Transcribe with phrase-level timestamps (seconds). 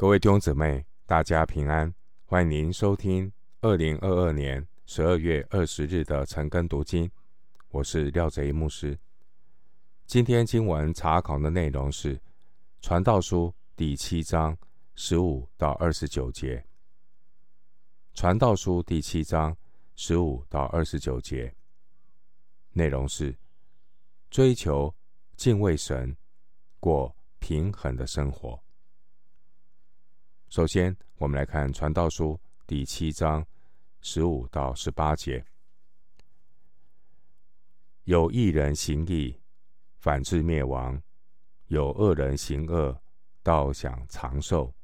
[0.00, 1.94] 各位弟兄姊妹，大家平安！
[2.24, 7.10] 欢迎您收听二零二二年十二月二十日的晨更读经。
[7.68, 8.98] 我是廖贼一牧师。
[10.06, 12.16] 今天经文查考的内容是
[12.80, 14.56] 《传道书》第七章
[14.94, 16.56] 十五到二十九节。
[18.18, 19.54] 《传道书》第七章
[19.96, 21.54] 十五到二十九节
[22.72, 23.36] 内容是
[24.30, 24.94] 追求
[25.36, 26.16] 敬畏神，
[26.78, 28.58] 过平衡的生活。
[30.50, 32.32] 首先，我们来看《传道书》
[32.66, 33.46] 第七章
[34.00, 35.44] 十五到十八节：
[38.02, 39.38] 有义人行义，
[39.98, 41.00] 反致灭亡；
[41.68, 43.00] 有恶人行恶，
[43.44, 44.74] 倒享长寿。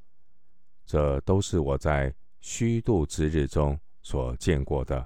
[0.84, 5.04] 这都是我在虚度之日中所见过的。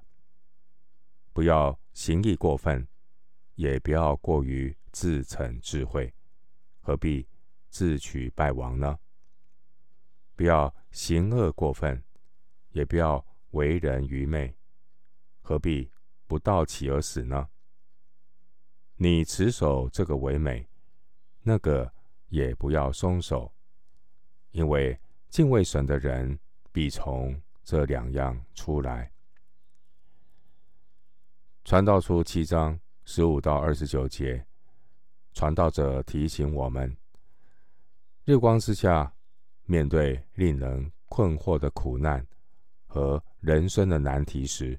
[1.33, 2.87] 不要行义过分，
[3.55, 6.13] 也不要过于自逞智慧，
[6.83, 7.27] 何必
[7.71, 8.99] 自取败亡呢？
[10.41, 12.03] 不要行恶过分，
[12.71, 14.57] 也不要为人愚昧，
[15.43, 15.93] 何必
[16.27, 17.51] 不道其而死呢？
[18.97, 20.67] 你持守这个为美，
[21.43, 21.93] 那个
[22.29, 23.53] 也不要松手，
[24.53, 26.41] 因为敬畏神的人
[26.73, 29.13] 必从这两样出来。
[31.67, 34.47] 传道书七章十五到二十九节，
[35.35, 36.97] 传道者提醒我们：
[38.25, 39.15] 日光之下。
[39.71, 42.27] 面对令人困惑的苦难
[42.89, 44.77] 和人生的难题时，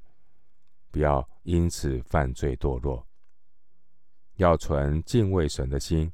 [0.91, 3.07] 不要因此犯罪堕落，
[4.35, 6.11] 要存敬畏神的心，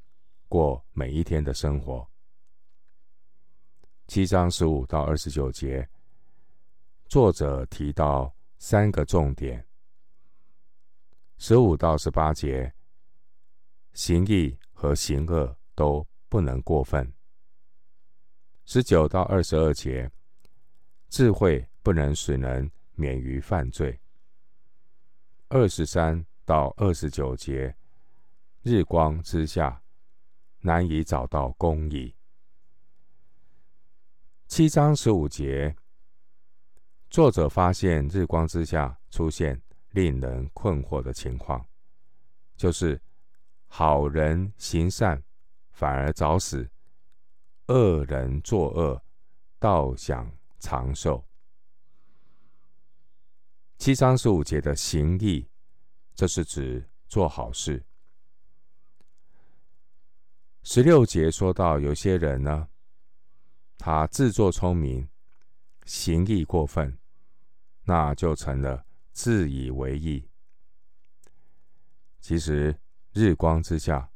[0.48, 2.08] 过每一天的生活。
[4.06, 5.90] 七章十五到二十九节，
[7.08, 9.66] 作者提到三个重点：
[11.40, 12.72] 十五到十八节，
[13.94, 17.17] 行义和行恶都不能过分。
[18.70, 20.12] 十九到二十二节，
[21.08, 23.98] 智慧不能使人免于犯罪。
[25.48, 27.74] 二十三到二十九节，
[28.64, 29.82] 日光之下
[30.60, 32.14] 难以找到公义。
[34.50, 35.74] 七章十五节，
[37.10, 41.66] 作者发现日光之下出现令人困惑的情况，
[42.58, 43.02] 就是
[43.68, 45.24] 好人行善
[45.72, 46.70] 反而早死。
[47.68, 49.04] 恶人作恶，
[49.60, 51.28] 倒想长寿。
[53.78, 55.46] 七章十五节的行义，
[56.16, 57.84] 这是指做好事。
[60.64, 62.70] 十六节说到有些人呢，
[63.78, 65.10] 他自作聪明，
[65.86, 66.98] 行义过分，
[67.84, 70.26] 那就成了自以为义。
[72.22, 72.80] 其实
[73.12, 74.10] 日光之下，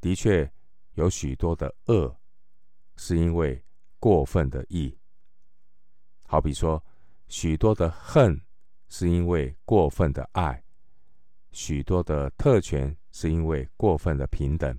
[0.00, 0.52] 的确
[0.94, 2.18] 有许多的恶。
[2.96, 3.62] 是因为
[4.00, 4.96] 过分的义，
[6.26, 6.82] 好比说，
[7.28, 8.40] 许多的恨
[8.88, 10.62] 是因为过分的爱，
[11.50, 14.78] 许多的特权是因为过分的平等，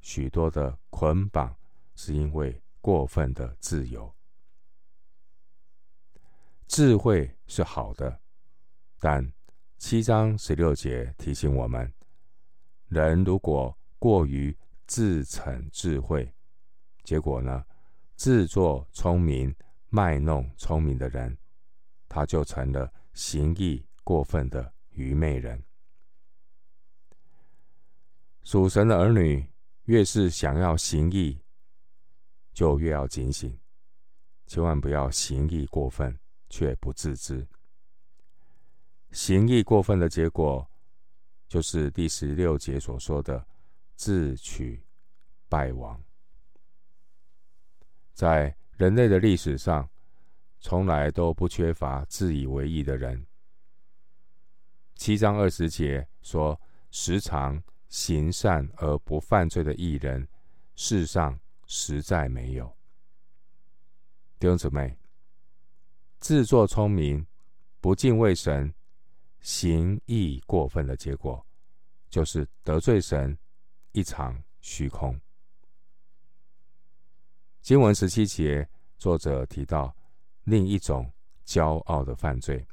[0.00, 1.54] 许多的捆绑
[1.94, 4.14] 是因为过分的自由。
[6.66, 8.20] 智慧是好的，
[8.98, 9.32] 但
[9.78, 11.92] 七章十六节提醒我们，
[12.88, 14.56] 人如果过于
[14.86, 16.32] 自逞智慧。
[17.02, 17.64] 结果呢，
[18.16, 19.54] 自作聪明、
[19.88, 21.36] 卖弄聪明的人，
[22.08, 25.62] 他就成了行义过分的愚昧人。
[28.44, 29.46] 属神的儿女
[29.84, 31.40] 越是想要行义，
[32.52, 33.58] 就越要警醒，
[34.46, 36.18] 千万不要行义过分
[36.48, 37.46] 却不自知。
[39.10, 40.66] 行义过分的结果，
[41.46, 43.46] 就是第十六节所说的
[43.94, 44.82] 自取
[45.48, 46.02] 败亡。
[48.12, 49.88] 在人类的历史上，
[50.60, 53.26] 从来都不缺乏自以为义的人。
[54.94, 60.28] 七章二十节说：“时常行善而不犯罪的义人，
[60.76, 62.66] 世上实在没有。”
[64.38, 64.96] 弟兄姊妹，
[66.20, 67.26] 自作聪明、
[67.80, 68.72] 不敬畏神、
[69.40, 71.44] 行义过分的结果，
[72.08, 73.36] 就是得罪神，
[73.92, 75.20] 一场虚空。
[77.62, 78.68] 经文十七节，
[78.98, 79.94] 作者提到
[80.42, 81.08] 另一种
[81.46, 82.66] 骄傲的犯罪，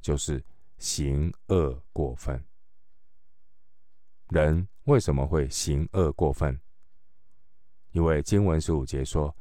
[0.00, 0.42] 就是
[0.78, 2.42] 行恶过分。
[4.30, 6.58] 人为什么会行恶过分？
[7.92, 9.36] 因为经文十五节说，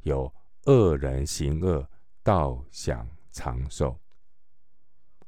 [0.00, 0.32] 有
[0.64, 1.86] 恶人行恶，
[2.22, 4.00] 倒享长寿。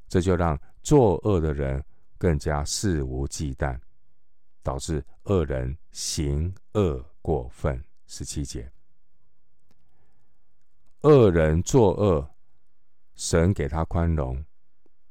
[0.08, 1.84] 这就让作恶的人
[2.16, 3.78] 更加肆无忌惮，
[4.62, 7.84] 导致恶人行恶过分。
[8.06, 8.72] 十七节。
[11.02, 12.28] 恶人作恶，
[13.14, 14.44] 神给他宽容，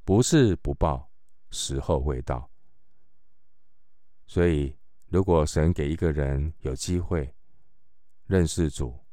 [0.06, 1.09] 不是不报，
[1.50, 2.47] 时候未到。
[4.27, 4.77] 所以，
[5.07, 7.33] 如果神给一个人有机会
[8.27, 9.03] 认识主、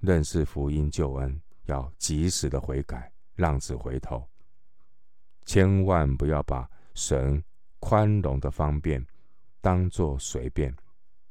[0.00, 4.28] 认识福音救恩，要及时的悔改，浪子回头，
[5.44, 7.40] 千万不要把神
[7.78, 9.06] 宽容的方便
[9.60, 10.74] 当作随便，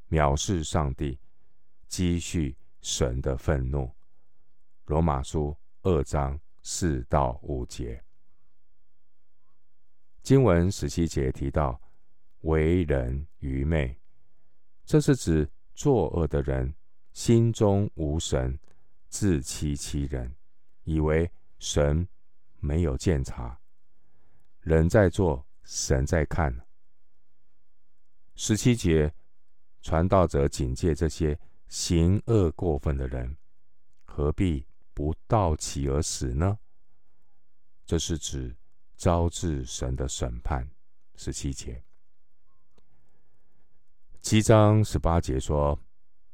[0.10, 1.20] 藐视上帝，
[1.90, 3.92] 积蓄神的愤怒。
[4.90, 8.04] 罗马书二章四到五节，
[10.24, 11.80] 经文十七节提到。
[12.42, 13.96] 为人愚昧，
[14.86, 16.74] 这是指作恶的人
[17.12, 18.58] 心中无神，
[19.10, 20.34] 自欺欺人，
[20.86, 22.08] 以为神
[22.60, 23.60] 没有鉴察，
[24.62, 26.66] 人在做，神在看。
[28.36, 29.14] 十七节，
[29.82, 31.38] 传道者警戒这些
[31.68, 33.36] 行恶过分的人，
[34.06, 34.66] 何必
[35.00, 36.60] 不到期而死呢？
[37.86, 38.54] 这是指
[38.98, 40.70] 招致神的审判。
[41.16, 41.82] 十七节。
[44.22, 45.80] 七章十八节说：“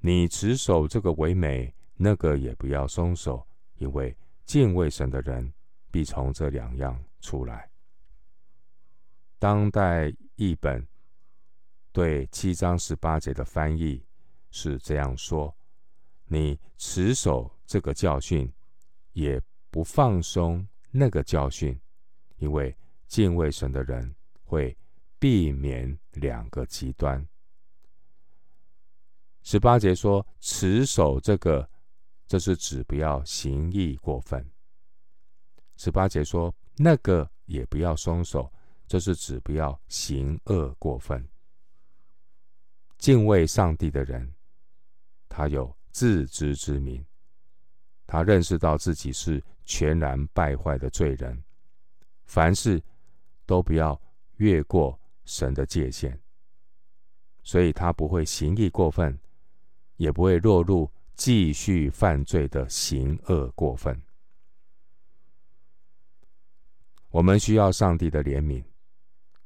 [0.01, 5.53] 你持守这个为美，那个也不要松手，因为敬畏神的人
[5.91, 7.69] 必从这两样出来。”
[9.37, 10.83] 当代译本
[11.91, 14.03] 对七章十八节的翻译
[14.49, 15.55] 是这样说
[16.25, 18.51] ：“你持守这个教训，
[19.13, 21.79] 也不放松那个教训，
[22.37, 22.75] 因为
[23.07, 24.13] 敬畏神的人
[24.43, 24.75] 会
[25.19, 27.25] 避免两个极端。”
[29.43, 31.69] 十八节说：“持守这个，
[32.25, 34.43] 这是指不要行义过分。”
[35.77, 38.51] 十八节说：“那个也不要松手，
[38.87, 41.27] 这是指不要行恶过分。”
[42.97, 44.33] 敬畏上帝的人，
[45.29, 47.05] 他有自知之明，
[48.07, 51.43] 他认识到自己是全然败坏的罪人，
[52.25, 52.81] 凡事
[53.45, 53.99] 都不要
[54.37, 56.17] 越过神的界限，
[57.43, 59.17] 所以他不会行义过分。
[59.97, 63.97] 也不会落入继续犯罪的行恶过分。
[67.11, 68.61] 我们需要上帝的怜悯，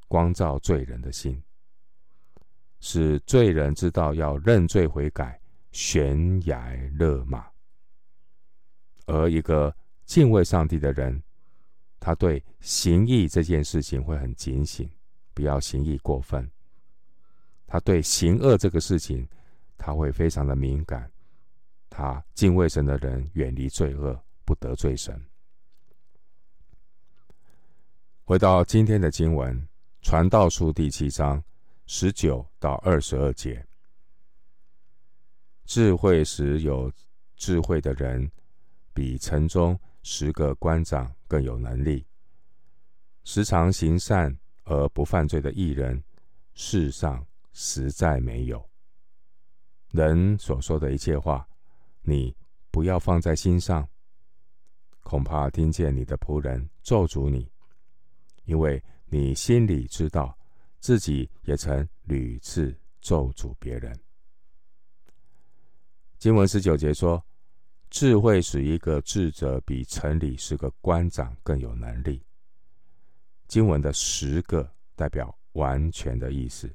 [0.08, 1.40] 光照罪人的心，
[2.80, 5.40] 使罪人知道要认罪悔改，
[5.72, 7.48] 悬崖勒马。
[9.10, 9.76] 而一个
[10.06, 11.22] 敬畏上帝的人，
[12.00, 14.90] 他对行义这件事情会很警醒，
[15.34, 16.50] 不要行义过分。
[17.66, 19.28] 他对行恶这个事情，
[19.78, 21.12] 他会非常的敏感，
[21.90, 25.20] 他敬畏神的人远离罪恶，不得罪神。
[28.24, 29.60] 回到今天的经文，
[30.02, 31.44] 《传道书》第七章
[31.88, 33.66] 十九到二十二节：
[35.66, 36.92] 智慧使有
[37.36, 38.32] 智慧的人，
[39.00, 42.06] 比城中十个官长更有能力。
[43.24, 46.04] 时常行善而不犯罪的艺人，
[46.54, 48.70] 世上实在没有。
[49.92, 51.48] 人所说的一切话，
[52.02, 52.36] 你
[52.72, 53.88] 不要放在心上，
[55.00, 57.50] 恐怕听见你的仆人咒诅你，
[58.44, 60.38] 因为你心里知道，
[60.82, 63.98] 自己也曾屡次咒诅别人。
[66.18, 67.26] 经文十九节说，
[67.90, 72.24] 智慧使一个智者比城里十个官长更有能力。
[73.48, 76.74] 经文的十个代表完全的意思，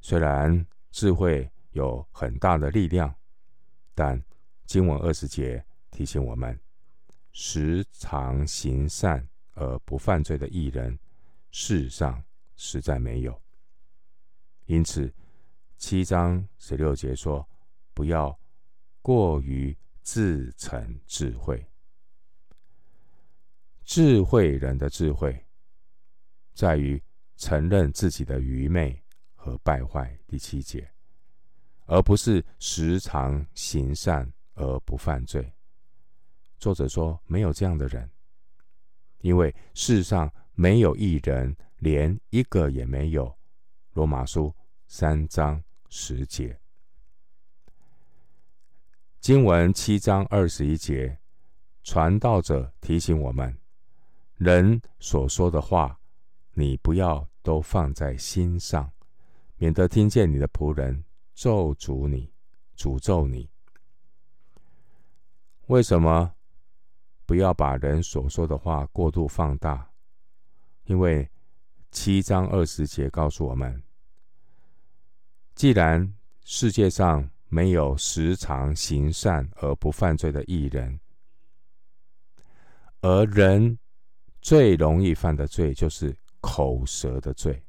[0.00, 0.66] 虽然。
[0.92, 3.14] 智慧有很大的力量，
[3.94, 4.18] 但
[4.64, 6.58] 经文二十节提醒我们：
[7.32, 10.98] 时常行善而不犯罪的艺人，
[11.50, 12.24] 世上
[12.56, 13.42] 实在没有。
[14.64, 15.12] 因此，
[15.76, 17.46] 七章十六节说：
[17.92, 18.34] 不要
[19.06, 21.64] 过于自成智慧。
[23.84, 25.46] 智慧人的智慧，
[26.54, 27.00] 在于
[27.36, 29.00] 承认自己的愚昧。
[29.36, 30.90] 和败坏，第七节，
[31.84, 35.54] 而不是时常行善而不犯罪。
[36.58, 38.10] 作者说，没有这样的人，
[39.20, 43.32] 因为世上没有一人，连一个也没有。
[43.92, 44.52] 罗马书
[44.88, 46.58] 三章十节，
[49.26, 51.18] 经文七章二十一节，
[51.82, 53.58] 传道者提醒我们：
[54.36, 55.98] 人所说的话，
[56.52, 58.88] 你不要都放在心上。
[59.56, 61.04] 免得听见你的仆人
[61.34, 62.30] 咒诅你、
[62.76, 63.50] 诅咒你。
[65.66, 66.32] 为什么
[67.24, 69.90] 不要把人所说的话过度放大？
[70.84, 71.28] 因为
[71.90, 73.82] 七章二十节告诉我们：
[75.56, 76.14] 既然
[76.44, 80.98] 世界上没有时常行善而不犯罪的艺人，
[83.00, 83.78] 而人
[84.40, 87.62] 最容易犯的罪就是口舌的罪。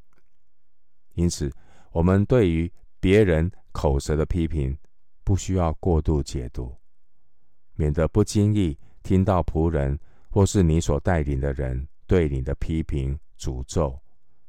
[1.13, 1.51] 因此，
[1.91, 4.77] 我们对于别人口舌的批评，
[5.23, 6.75] 不需要过度解读，
[7.75, 9.97] 免得不经意听到仆人
[10.29, 13.99] 或是你所带领的人对你的批评、诅咒，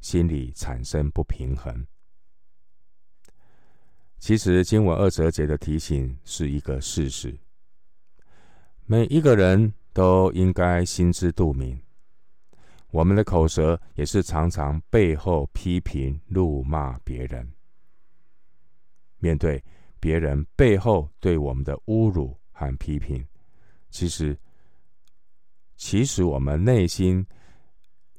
[0.01, 1.87] 心里产生不平衡。
[4.19, 7.39] 其实经文二十二节的提醒是一个事实，
[8.85, 11.81] 每一个人都应该心知肚明。
[12.91, 17.47] 我们的口舌也是常常背后批评、怒骂别人。
[19.19, 19.63] 面对
[20.01, 23.25] 别人背后对我们的侮辱和批评，
[23.91, 24.37] 其实，
[25.77, 27.25] 其实我们内心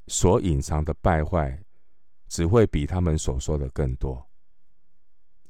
[0.08, 1.60] 所隐藏的败坏，
[2.27, 4.28] 只会比他们所说的更多。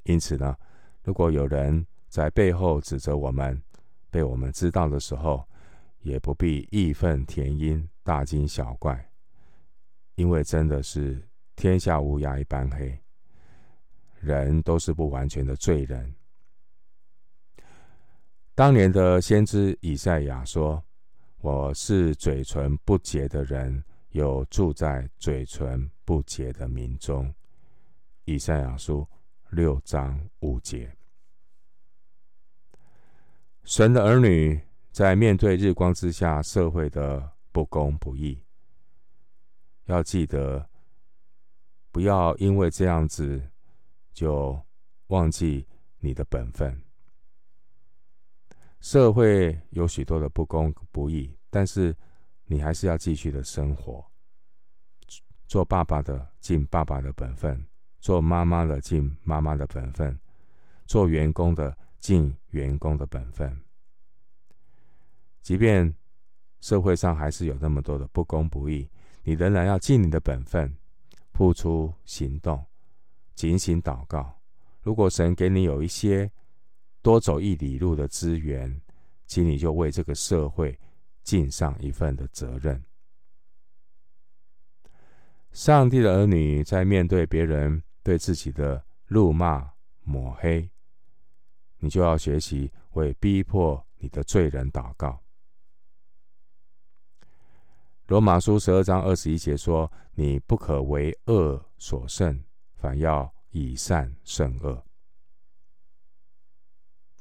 [0.03, 0.55] 因此呢，
[1.03, 3.61] 如果有人在背后指责我们，
[4.09, 5.47] 被我们知道的时候，
[6.01, 9.11] 也不必义愤填膺、大惊小怪，
[10.15, 11.21] 因为真的是
[11.55, 12.99] 天下乌鸦一般黑，
[14.19, 16.15] 人都是不完全的罪人。
[18.55, 20.83] 当年的先知以赛亚说
[21.41, 27.31] ：“我是嘴唇不洁的人，有住在嘴唇不洁的民中。”
[28.25, 29.07] 以赛亚书。
[29.49, 30.95] 六章五节，
[33.63, 38.43] 神的儿女在面对日光之下社会的不公不义，
[39.85, 40.69] 要记得，
[41.91, 43.41] 不要因为这样子
[44.13, 44.59] 就
[45.07, 46.79] 忘记你的本分。
[48.81, 51.95] 社会有许多的不公不义，但是
[52.45, 54.05] 你还是要继续的生活，
[55.47, 57.68] 做爸爸的尽爸爸的本分。
[57.99, 60.17] 做妈妈的尽妈妈的本分，
[60.85, 63.61] 做员工的尽员工的本分。
[65.41, 65.93] 即便
[66.61, 68.89] 社会上还是有那么多的不公不义，
[69.23, 70.73] 你仍然要尽你的本分，
[71.33, 72.65] 付出行动，
[73.35, 74.39] 警醒祷告。
[74.81, 76.31] 如果神给你有一些
[77.01, 78.81] 多走一里路的资源，
[79.25, 80.79] 请你就为这个社会
[81.21, 82.81] 尽上一份的责任。
[85.51, 87.83] 上帝的儿女在面对别人。
[88.03, 89.71] 对自己的辱骂
[90.03, 90.69] 抹黑，
[91.77, 95.21] 你就要学习为逼迫你的罪人祷告。
[98.07, 104.83] 罗马书十二章二十一节说：“你不可为恶所胜，反要以善胜恶。”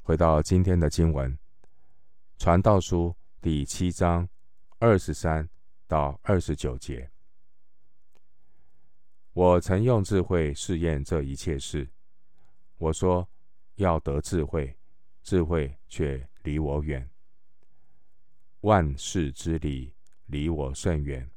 [0.03, 1.31] 回到今天的经文，
[2.39, 4.27] 《传道书》第七章
[4.79, 5.47] 二十三
[5.87, 7.11] 到二十九节。
[9.39, 11.89] 我曾用智慧试验这一切事。
[12.77, 13.29] 我说
[13.77, 14.77] 要得智慧，
[15.23, 17.09] 智慧却离我远。
[18.63, 19.95] 万事之理
[20.27, 21.31] 离我甚远，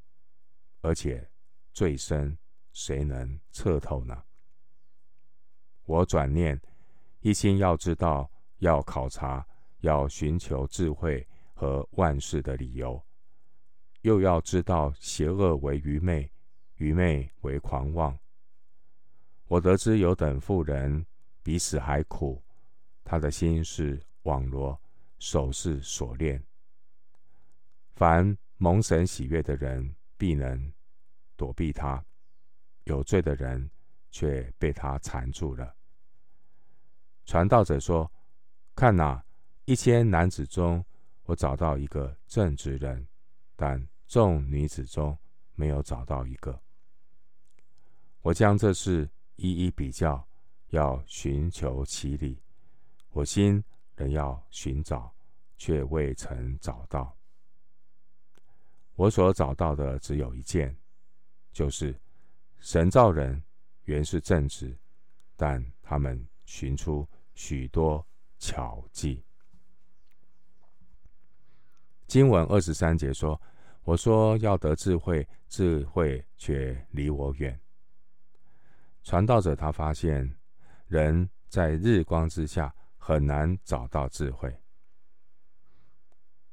[0.82, 1.30] 而且
[1.74, 2.36] 最深，
[2.74, 4.24] 谁能测透呢？
[5.86, 6.60] 我转念，
[7.20, 9.46] 一心要知道，要考察，
[9.82, 13.00] 要寻求智慧和万事的理由，
[14.02, 16.32] 又要知道邪恶为愚昧。
[16.82, 18.18] 愚昧为狂妄。
[19.46, 21.06] 我得知有等妇人
[21.44, 22.42] 比死还苦，
[23.04, 24.82] 她的心是网罗，
[25.20, 26.44] 手是锁链。
[27.94, 30.74] 凡蒙神喜悦的人，必能
[31.36, 32.04] 躲避他；
[32.86, 33.70] 有罪的人
[34.10, 35.76] 却被他缠住了。
[37.28, 38.12] 传道者说
[38.74, 39.24] ：“看哪，
[39.66, 40.84] 一千男子中，
[41.26, 43.08] 我找到一个正直人，
[43.56, 45.16] 但众女子中
[45.54, 46.60] 没有找到一个。”
[48.22, 50.28] 我将这事一一比较，
[50.70, 52.40] 要寻求其理。
[53.10, 53.64] 我心
[53.96, 55.12] 仍要寻找，
[55.58, 57.18] 却未曾找到。
[58.96, 60.78] 我所找到的只有一件，
[61.52, 62.00] 就是
[62.60, 63.42] 神造人
[63.86, 64.78] 原是正直，
[65.36, 68.06] 但他们寻出许多
[68.38, 69.24] 巧计。
[72.06, 73.42] 经文二十三节说
[73.84, 77.60] ：“我说要得智慧，智慧却离我远。”
[79.04, 80.38] 传道者他发现，
[80.86, 84.56] 人在日光之下很难找到智慧。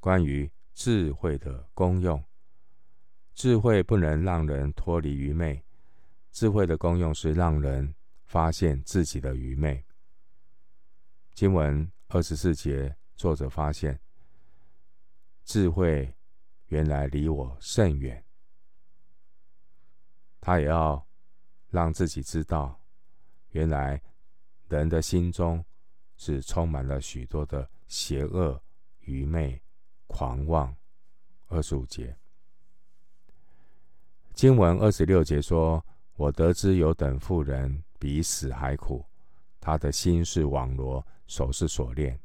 [0.00, 2.24] 关于智慧的功用，
[3.34, 5.62] 智慧不能让人脱离愚昧，
[6.32, 9.84] 智慧的功用是让人发现自己的愚昧。
[11.34, 14.00] 经文二十四节，作者发现，
[15.44, 16.16] 智慧
[16.68, 18.24] 原来离我甚远，
[20.40, 21.07] 他也要。
[21.70, 22.80] 让自己知道，
[23.50, 24.00] 原来
[24.68, 25.64] 人的心中
[26.16, 28.62] 是充满了许多的邪恶、
[29.00, 29.60] 愚昧、
[30.06, 30.74] 狂妄。
[31.50, 32.14] 二十五节，
[34.34, 35.82] 经文二十六节说
[36.12, 39.02] ：“我得知有等妇人比死还苦，
[39.58, 42.20] 她的心是网罗，手是锁链。”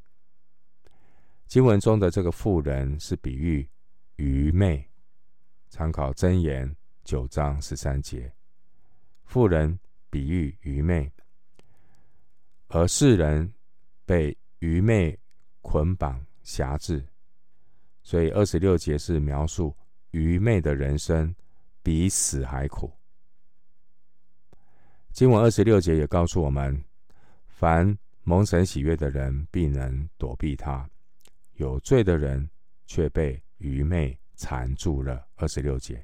[1.47, 3.69] 经文中的这个妇人是比喻
[4.17, 4.89] 愚昧，
[5.69, 8.29] 参考箴言九章十三节。
[9.25, 11.11] 妇人比喻愚昧，
[12.67, 13.53] 而世人
[14.05, 15.17] 被愚昧
[15.61, 17.03] 捆绑辖制，
[18.03, 19.75] 所以二十六节是描述
[20.11, 21.33] 愚昧的人生
[21.81, 22.91] 比死还苦。
[25.11, 26.83] 经文二十六节也告诉我们，
[27.47, 30.89] 凡蒙神喜悦的人，必能躲避他。
[31.53, 32.49] 有罪的人
[32.87, 35.27] 却被愚昧缠住了。
[35.35, 36.03] 二十六节，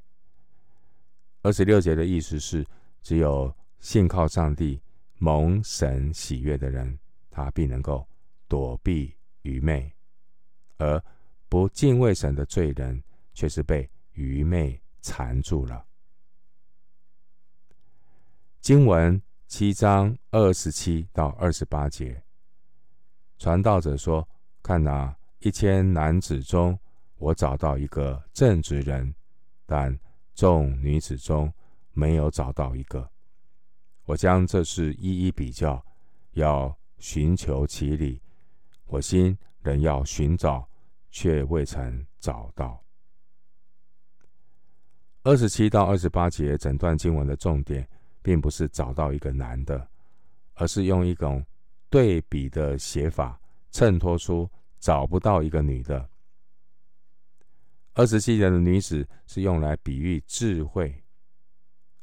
[1.41, 2.63] 二十六节的意思是，
[3.01, 4.81] 只有信靠上帝、
[5.17, 6.97] 蒙神喜悦的人，
[7.29, 8.07] 他必能够
[8.47, 9.91] 躲避愚昧；
[10.77, 11.03] 而
[11.47, 13.03] 不敬畏神的罪人，
[13.33, 15.85] 却是被愚昧缠住了。
[18.61, 22.21] 经文七章二十七到二十八节，
[23.37, 24.27] 传道者说
[24.61, 26.77] ：“看哪。”一千男子中，
[27.15, 29.15] 我找到一个正直人，
[29.65, 29.97] 但
[30.35, 31.49] 众女子中
[31.99, 33.11] 没有找到一个。
[34.05, 35.85] 我将这事一一比较，
[36.31, 38.21] 要寻求其理。
[38.85, 40.67] 我心仍要寻找，
[41.11, 42.81] 却未曾找到。
[45.23, 47.85] 二十七到二十八节整段经文的重点，
[48.21, 49.89] 并不是找到一个男的，
[50.53, 51.45] 而是用一种
[51.89, 53.39] 对比的写法，
[53.71, 54.49] 衬托出。
[54.79, 56.09] 找不到一个女的。
[57.95, 61.03] 二十七节的女子是用来比喻智慧，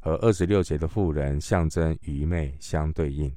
[0.06, 3.36] 和二十六节的妇人象征愚昧相对应。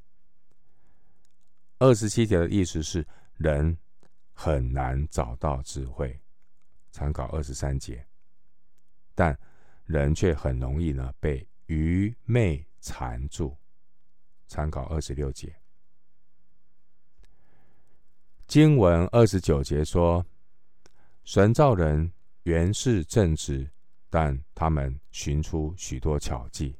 [1.80, 3.04] 二十七节的意思是
[3.38, 3.76] 人
[4.32, 6.16] 很难找到智慧，
[6.92, 8.06] 参考二十三节，
[9.16, 9.36] 但
[9.84, 13.56] 人却很容易呢被愚昧缠住，
[14.46, 15.52] 参考二十六节。
[18.46, 20.24] 经文二十九节说
[21.26, 22.12] ：“神造人
[22.44, 23.68] 原是正直，
[24.10, 26.76] 但他们寻出许多巧计。”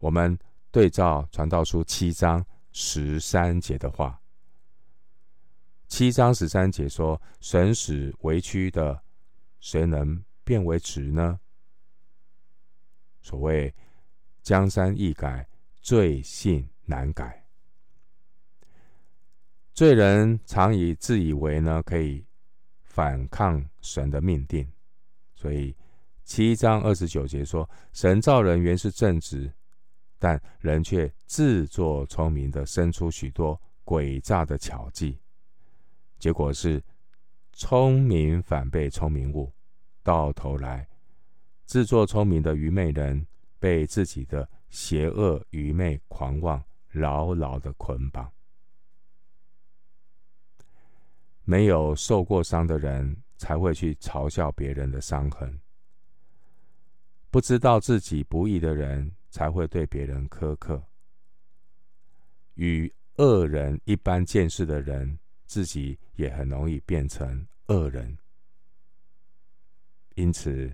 [0.00, 0.38] 我们
[0.70, 4.20] 对照传道书七章十三节的话，
[5.86, 9.02] 七章十三节说：“神使为屈的，
[9.60, 11.38] 谁能变为直呢？”
[13.20, 13.72] 所谓
[14.42, 15.46] “江山易改，
[15.80, 17.46] 罪性难改。”
[19.74, 22.26] 罪人常以自以为呢可以
[22.82, 24.70] 反抗神的命定，
[25.42, 25.74] 所以
[26.22, 29.52] 七章二十九节说：“神造人原是正直，
[30.16, 35.18] 但人却自作聪明的生出许多诡诈的巧计，
[36.20, 36.80] 结果是
[37.52, 39.52] 聪明反被聪明误，
[40.04, 40.88] 到头来
[41.66, 43.26] 自作聪明的愚昧人
[43.58, 48.30] 被自己的邪恶、愚昧、狂妄牢牢的捆绑。”
[51.42, 55.50] 没有受过伤的人，才会去嘲笑别人的伤痕；
[57.28, 60.80] 不知道自己不易的人，才会对别人苛刻。
[62.54, 68.16] 与恶人一般见识的人，自己也很容易变成恶人。
[70.14, 70.72] 因此，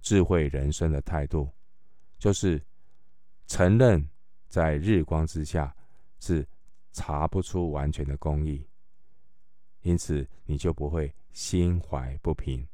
[0.00, 1.52] 智慧人生的态度，
[2.18, 2.58] 就是
[3.46, 4.02] 承认
[4.48, 5.76] 在日光之下
[6.20, 6.48] 是
[6.90, 8.66] 查不出完全的公义。
[9.82, 12.66] 因此，你就不会心怀不平。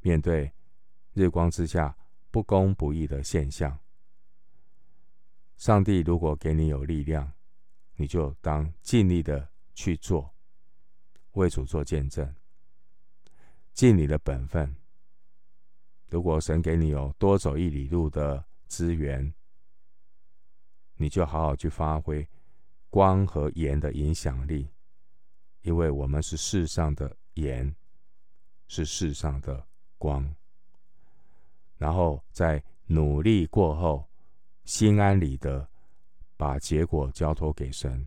[0.00, 0.52] 面对
[1.12, 1.96] 日光之下
[2.30, 3.78] 不公不义的现象，
[5.56, 7.32] 上帝如果给你有力量，
[7.96, 10.34] 你就当尽力的去做，
[11.32, 12.34] 为主做见证，
[13.72, 14.76] 尽你的本分。
[16.10, 19.32] 如果神给你有多走一里路的资源，
[20.96, 22.28] 你就好好去发挥
[22.90, 24.73] 光和盐的影响力。
[25.64, 27.74] 因为我们是世上的盐，
[28.68, 29.66] 是世上的
[29.98, 30.34] 光。
[31.78, 34.06] 然后在努力过后，
[34.64, 35.66] 心安理得，
[36.36, 38.06] 把结果交托给神，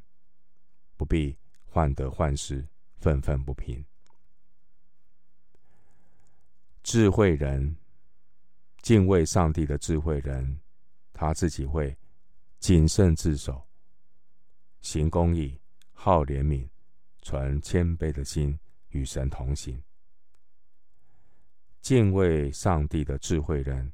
[0.95, 2.63] 不必患得患失，
[2.97, 3.83] 愤愤不平。
[6.83, 7.75] 智慧人，
[8.81, 10.59] 敬畏上帝的智慧人，
[11.11, 11.97] 他自己会
[12.59, 13.67] 谨慎自守，
[14.81, 15.59] 行公义，
[15.91, 16.67] 好怜悯。
[17.27, 18.57] 存谦卑的心，
[18.91, 19.83] 与神同行。
[21.81, 23.91] 敬畏上帝的智慧人，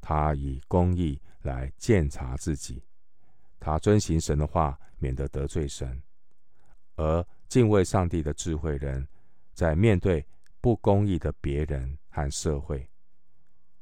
[0.00, 2.80] 他以公义来鉴察自己，
[3.58, 6.00] 他遵行神的话，免得得罪神；
[6.94, 9.08] 而敬畏上帝的智慧人，
[9.54, 10.24] 在面对
[10.60, 12.88] 不公义的别人和社会，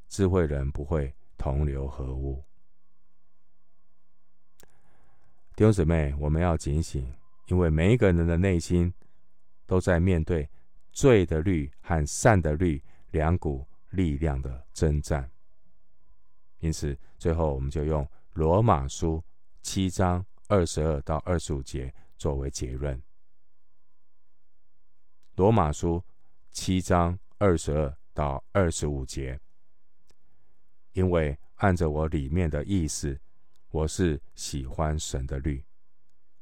[0.09, 2.43] 智慧人不会同流合污。
[5.55, 7.13] 弟兄姊妹，我们要警醒，
[7.51, 8.93] 因为每一个人的内心
[9.67, 10.49] 都在面对
[10.93, 15.29] 罪的律和善的律两股力量的征战。
[16.61, 19.23] 因此，最后我们就用罗马书
[19.63, 23.01] 七章二十二到二十五节作为结论。
[25.35, 26.05] 罗马书
[26.53, 29.41] 七章二十二到二十五节，
[30.93, 33.19] 因为按着我里面的意思。
[33.71, 35.65] 我是喜欢神的律，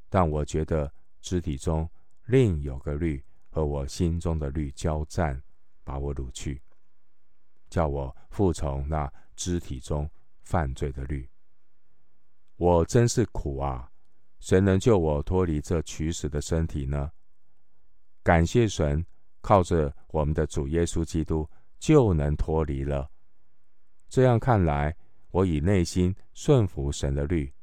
[0.09, 1.89] 但我觉得肢体中
[2.25, 5.41] 另有个律和我心中的律交战，
[5.83, 6.61] 把我掳去，
[7.69, 10.09] 叫我服从那肢体中
[10.43, 11.29] 犯罪的律。
[12.55, 13.91] 我真是苦啊！
[14.39, 17.11] 谁能救我脱离这取死的身体呢？
[18.23, 19.05] 感谢神，
[19.41, 23.09] 靠着我们的主耶稣基督就能脱离了。
[24.07, 24.95] 这样看来。
[25.31, 27.53] 我以内心顺服神的律，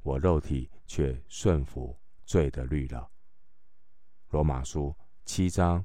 [0.00, 1.94] 我肉体却顺服
[2.30, 3.10] 罪的律了。
[4.28, 5.84] 罗马书七章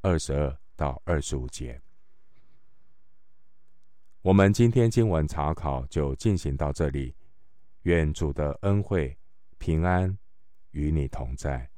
[0.00, 1.80] 二十二到二十五节。
[4.20, 7.14] 我们今天经文查考就进行到这里。
[7.82, 9.16] 愿主的恩惠
[9.58, 10.18] 平安
[10.72, 11.73] 与你同在。